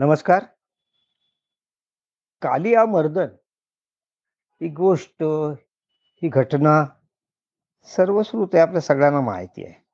नमस्कार. 0.00 0.42
कालिया 2.42 2.86
मर्दन 2.86 3.26
ही 4.62 4.68
गोष्ट, 4.68 5.22
ही 6.22 6.28
घटना 6.28 6.84
सर्वश्रुत 7.96 8.48
आहे 8.52 8.62
आपल्या 8.62 8.80
सगळ्यांना 8.80 9.20
माहिती 9.20 9.64
आहे. 9.64 9.84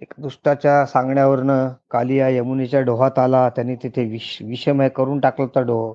एक 0.00 0.12
दुष्टाच्या 0.18 0.86
सांगण्यावरनं 0.86 1.68
कालिया 1.90 2.28
यमुनेच्या 2.28 2.80
डोहात 2.80 3.18
आला. 3.18 3.48
त्याने 3.48 3.76
तिथे 3.76 4.08
विष 4.08 4.42
विषमय 4.42 4.88
करून 4.88 5.20
टाकला 5.20 5.42
होता 5.42 5.60
डोह. 5.60 5.94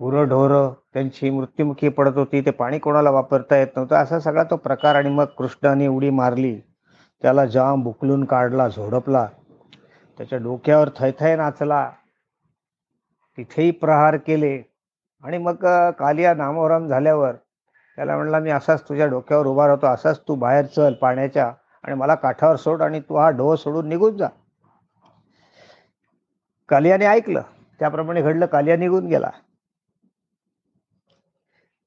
गुरंढोरं 0.00 0.72
त्यांची 0.92 1.30
मृत्युमुखी 1.30 1.88
पडत 1.88 2.16
होती. 2.16 2.40
ते 2.40 2.50
पाणी 2.50 2.78
कोणाला 2.78 3.10
वापरता 3.10 3.56
येत 3.56 3.68
नव्हतं. 3.76 3.96
असा 3.96 4.20
सगळा 4.20 4.44
तो 4.44 4.56
प्रकार 4.56 4.94
आणि 4.94 5.08
मग 5.08 5.24
कृष्णाने 5.24 5.86
उडी 5.86 6.10
मारली. 6.10 6.60
त्याला 7.22 7.46
जाम 7.46 7.82
बुकलून 7.82 8.24
काढला, 8.24 8.68
झोडपला. 8.68 9.28
त्याच्या 10.20 10.38
डोक्यावर 10.38 10.88
थैथय 10.96 11.36
नाचला. 11.36 11.92
तिथेही 13.36 13.70
प्रहार 13.70 14.16
केले 14.16 14.62
आणि 15.22 15.38
मग 15.38 15.54
कालिया 15.90 16.34
नामोहरम 16.34 16.88
झाल्यावर 16.88 17.34
त्याला 17.96 18.16
म्हणला, 18.16 18.38
"मी 18.38 18.50
असाच 18.50 18.88
तुझ्या 18.88 19.06
डोक्यावर 19.06 19.46
उभा 19.46 19.66
राहतो. 19.66 19.86
असाच 19.86 20.20
तू 20.20 20.34
बाहेर 20.34 20.66
चल 20.66 20.94
पाण्याच्या 20.94 21.52
आणि 21.82 21.94
मला 21.94 22.14
काठावर 22.14 22.56
सोड 22.56 22.82
आणि 22.82 23.00
तू 23.00 23.16
हा 23.16 23.30
डोह 23.30 23.54
सोडून 23.54 23.88
निघून 23.88 24.16
जा." 24.16 24.28
कालियाने 26.68 27.06
ऐकलं. 27.06 27.42
त्याप्रमाणे 27.78 28.22
घडलं. 28.22 28.46
कालिया 28.46 28.76
निघून 28.76 29.06
गेला. 29.06 29.30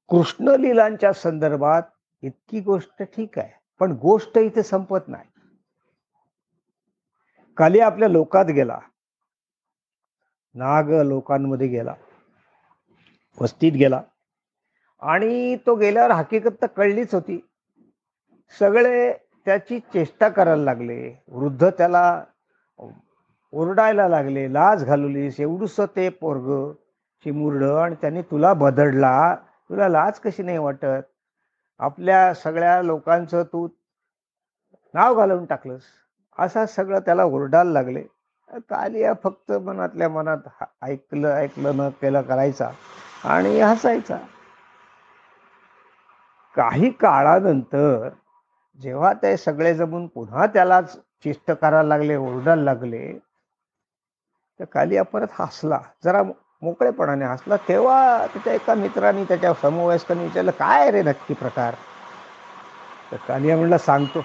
कृष्ण 0.08 0.48
लीलांच्या 0.48 1.12
संदर्भात 1.12 1.82
इतकी 2.22 2.60
गोष्ट 2.60 3.02
ठीक 3.02 3.38
आहे. 3.38 3.50
पण 3.80 3.92
गोष्ट 3.92 4.38
इथे 4.38 4.62
संपत 4.62 5.08
नाही. 5.08 5.33
काली 7.56 7.80
आपल्या 7.80 8.08
लोकात 8.08 8.44
गेला. 8.44 8.78
नाग 10.54 10.90
लोकांमध्ये 10.90 11.66
गेला. 11.66 11.94
वस्तीत 13.40 13.72
गेला 13.72 14.02
आणि 15.00 15.56
तो 15.56 15.74
गेल्यावर 15.74 16.10
हकीकत 16.10 16.50
तर 16.62 16.66
कळलीच 16.66 17.14
होती. 17.14 17.48
सगळे 18.58 19.12
त्याची 19.44 19.78
चेष्टा 19.78 20.28
करायला 20.28 20.62
लागले. 20.62 21.22
वृद्ध 21.28 21.70
त्याला 21.78 22.24
ओरडायला 23.52 24.08
लागले, 24.08 24.52
"लाज 24.52 24.84
घालवलीस, 24.84 25.40
एवढूस 25.40 25.80
ते 25.80 26.08
पोरग 26.08 26.72
चिमुरडं 27.24 27.78
आणि 27.78 27.94
त्याने 27.94 28.22
तुला 28.22 28.52
बदडला. 28.52 29.34
तुला 29.68 29.88
लाज 29.88 30.18
कशी 30.18 30.42
नाही 30.42 30.58
वाटत? 30.58 30.86
आपल्या 31.78 32.34
सगळ्या 32.34 32.82
लोकांचं 32.82 33.42
तू 33.42 33.68
नाव 34.94 35.14
घालवून 35.14 35.44
टाकलंस." 35.44 35.82
असा 36.38 36.66
सगळं 36.66 36.98
त्याला 36.98 37.24
ओरडायला 37.24 37.70
लागले. 37.70 38.02
कालिया 38.52 39.12
फक्त 39.24 39.52
मनातल्या 39.52 40.08
मनात 40.08 40.64
ऐकलं, 40.82 41.28
ऐकलं 41.28 41.76
न 41.76 41.88
केलं 41.88 42.22
करायचा 42.22 42.70
आणि 43.24 43.60
हसायचा. 43.60 44.16
काही 46.56 46.90
काळानंतर 46.90 48.08
जेव्हा 48.80 49.12
ते 49.12 49.36
सगळे 49.36 49.74
जमून 49.74 50.06
पुन्हा 50.06 50.46
त्यालाच 50.46 50.96
चिष्ट 50.96 51.50
करायला 51.50 51.88
लागले, 51.88 52.16
ओरडायला 52.16 52.62
लागले, 52.62 53.18
तर 54.60 54.64
कालिया 54.64 55.02
परत 55.02 55.26
हसला. 55.32 55.80
जरा 56.04 56.22
मोकळेपणाने 56.62 57.24
हसला. 57.24 57.56
तेव्हा 57.56 58.26
त्याच्या 58.26 58.52
एका 58.52 58.74
मित्राने 58.74 59.24
त्याच्या 59.24 59.52
समवयस्काने 59.54 60.22
विचारलं, 60.22 60.50
"काय 60.50 60.90
रे 60.90 61.02
नक्की 61.02 61.34
प्रकार?" 61.34 61.74
तर 63.12 63.16
कालिया 63.16 63.56
म्हणला, 63.56 63.78
"सांगतो." 63.78 64.20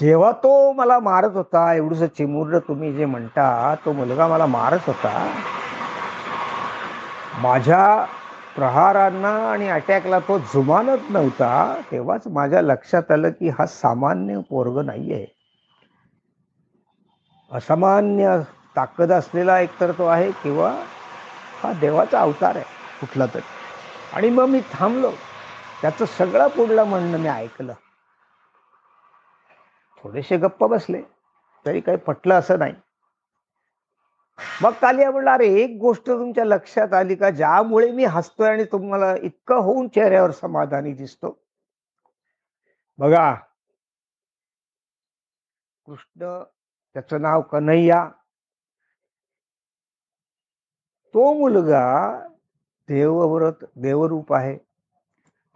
जेव्हा 0.00 0.32
तो 0.32 0.72
मला 0.72 0.98
मारत 1.00 1.30
होता, 1.34 1.74
एवढंसं 1.74 2.06
चिमुरडं 2.06 2.58
तुम्ही 2.58 2.92
जे 2.92 3.04
म्हणता, 3.04 3.74
तो 3.74 3.92
मुलगा 3.92 4.28
मला 4.28 4.46
मारत 4.46 4.80
होता. 4.86 5.26
माझ्या 7.42 8.06
प्रहारांना 8.56 9.50
आणि 9.50 9.68
अटॅकला 9.68 10.18
तो 10.18 10.38
जुमानत 10.38 11.10
नव्हता. 11.10 11.80
तेव्हाच 11.92 12.26
माझ्या 12.26 12.62
लक्षात 12.62 13.10
आलं, 13.10 13.30
की 13.30 13.48
हा 13.48 13.66
सामान्य 13.66 14.36
वर्ग 14.50 14.78
नाही 14.78 15.12
आहे 15.12 15.26
असामान्य 17.50 18.38
ताकद 18.76 19.12
असलेला 19.12 19.60
एकतर 19.60 19.92
तो 19.92 20.06
आहे 20.06 20.30
किंवा 20.32 20.70
हा 21.62 21.72
देवाचा 21.72 22.20
अवतार 22.20 22.56
आहे 22.56 22.64
कुठला 23.00 23.26
तरी. 23.26 23.42
आणि 24.12 24.30
मग 24.30 24.44
मी 24.44 24.60
थांबलो. 24.72 25.10
त्याचं 25.82 26.04
सगळं 26.04 26.48
पुढलं 26.48 26.84
म्हणणं 26.84 27.18
मी 27.18 27.28
ऐकलं. 27.28 27.72
थोडेसे 30.04 30.36
गप्प 30.36 30.64
बसले. 30.64 31.02
तरी 31.66 31.80
काही 31.80 31.98
पटलं 31.98 32.34
असं 32.34 32.58
नाही. 32.58 32.74
मग 34.62 34.72
कालिया 34.72 35.10
म्हणलं 35.10 35.30
"अरे 35.30 35.46
एक 35.46 35.78
गोष्ट 35.80 36.06
तुमच्या 36.06 36.44
लक्षात 36.44 36.92
आली 36.92 37.14
का 37.14 37.30
ज्यामुळे 37.30 37.90
मी 37.90 38.04
हसतोय 38.04 38.48
आणि 38.48 38.64
तुम्हाला 38.64 39.14
इतकं 39.16 39.56
होऊन 39.56 39.88
चेहऱ्यावर 39.88 40.30
समाधानी 40.30 40.92
दिसतो?" 40.92 41.38
बघा 42.98 43.34
कृष्ण 45.86 46.42
त्याचं 46.94 47.22
नाव 47.22 47.40
कन्हैया. 47.40 48.08
तो 51.14 51.32
मुलगा 51.34 51.84
देवव्रत 52.88 53.64
देवरूप 53.76 54.32
आहे 54.32 54.58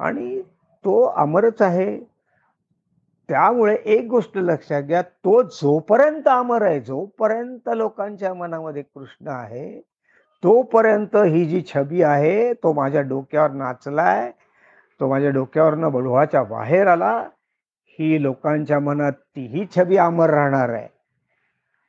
आणि 0.00 0.42
तो 0.84 1.02
अमरच 1.02 1.62
आहे. 1.62 2.16
त्यामुळे 3.28 3.76
एक 3.84 4.06
गोष्ट 4.06 4.31
लक्षात 4.37 4.82
घ्या, 4.82 5.03
तो 5.03 5.42
जोपर्यंत 5.42 6.28
अमर 6.28 6.62
आहे, 6.62 6.81
जोपर्यंत 6.81 7.69
लोकांच्या 7.75 8.34
मनामध्ये 8.34 8.82
कृष्ण 8.82 9.28
आहे, 9.28 9.81
तोपर्यंत 10.42 11.16
ही 11.16 11.44
जी 11.44 11.62
छबी 11.75 12.03
आहे, 12.03 12.53
तो 12.53 12.72
माझ्या 12.72 13.00
डोक्यावर 13.00 13.50
नाचलाय, 13.50 14.31
तो 15.00 15.09
माझ्या 15.09 15.31
डोक्यावरनं 15.31 16.04
डोहाच्या 16.04 16.42
बाहेर 16.42 16.86
आला, 16.86 17.28
ही 17.84 18.22
लोकांच्या 18.22 18.81
मनात 18.81 19.12
तीही 19.12 19.66
छबी 19.76 19.97
अमर 19.97 20.31
राहणार 20.31 20.69
आहे. 20.69 20.88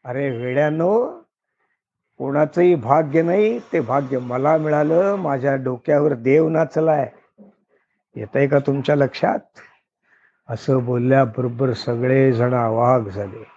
अरे 0.05 0.29
वेड्यानो, 0.29 1.21
कोणाचंही 2.17 2.75
भाग्य 2.75 3.21
नाही, 3.21 3.59
ते 3.59 3.79
भाग्य 3.79 4.19
मला 4.19 4.57
मिळालं. 4.57 5.15
माझ्या 5.15 5.55
डोक्यावर 5.55 6.13
देव 6.13 6.49
नाचलाय. 6.49 7.09
येतंय 8.15 8.47
का 8.47 8.59
तुमच्या 8.59 8.95
लक्षात? 8.95 9.39
असं 10.49 10.85
बोलल्याबरोबर 10.85 11.73
सगळेजण 11.73 12.53
आवाग 12.53 13.01
झाले. 13.01 13.47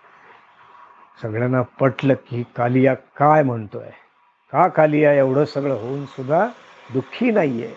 सगळ्यांना 1.23 1.63
पटलं, 1.63 2.15
की 2.15 2.45
कालिया 2.57 2.95
काय 2.95 3.43
म्हणतोय? 3.43 3.91
का 4.53 4.69
कालिया 4.69 5.13
एवढं 5.13 5.45
सगळं 5.45 5.75
होऊन 5.75 6.07
सुद्धा 6.07 6.47
दुःखी 6.93 7.31
नाहीये? 7.31 7.75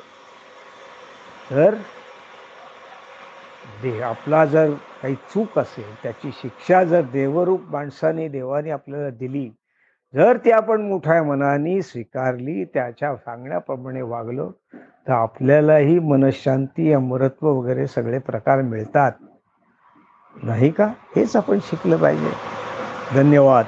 तर 1.51 1.75
दे 3.81 4.01
आपला 4.01 4.45
जर 4.45 4.73
काही 5.01 5.15
चूक 5.15 5.59
असेल, 5.59 5.95
त्याची 5.95 6.31
शिक्षा 6.31 6.83
जर 6.83 7.01
देवरूप 7.01 7.61
माणसाने, 7.69 8.27
देवाने 8.27 8.69
आपल्याला 8.69 9.09
दिली, 9.09 9.51
जर 10.15 10.37
ती 10.37 10.51
आपण 10.51 10.81
मोठ्या 10.81 11.23
मनाने 11.23 11.81
स्वीकारली, 11.81 12.65
त्याच्या 12.65 13.15
सांगण्याप्रमाणे 13.15 14.01
वागलो, 14.01 14.51
तर 15.07 15.11
आपल्यालाही 15.11 15.99
मनःशांती, 15.99 16.93
अमरत्व 16.93 17.47
वगैरे 17.47 17.87
सगळे 17.87 18.19
प्रकार 18.19 18.61
मिळतात. 18.61 19.11
नाही 20.43 20.71
का? 20.71 20.93
हेच 21.15 21.35
आपण 21.35 21.57
शिकलं 21.61 21.97
पाहिजे. 21.97 22.31
धन्यवाद. 23.13 23.65